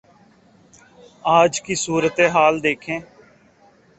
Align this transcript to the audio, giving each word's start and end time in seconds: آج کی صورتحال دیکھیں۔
آج 1.31 1.61
کی 1.61 1.75
صورتحال 1.75 2.63
دیکھیں۔ 2.63 2.99